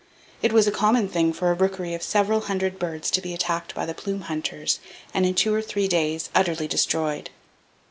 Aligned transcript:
It 0.41 0.51
was 0.51 0.65
a 0.65 0.71
common 0.71 1.07
thing 1.07 1.31
for 1.31 1.51
a 1.51 1.53
rookery 1.53 1.93
of 1.93 2.01
several 2.01 2.39
hundred 2.39 2.79
birds 2.79 3.11
to 3.11 3.21
be 3.21 3.35
attacked 3.35 3.75
by 3.75 3.85
the 3.85 3.93
plume 3.93 4.21
hunters, 4.21 4.79
and 5.13 5.27
in 5.27 5.35
two 5.35 5.53
or 5.53 5.61
three 5.61 5.87
days 5.87 6.31
utterly 6.33 6.67
destroyed. 6.67 7.29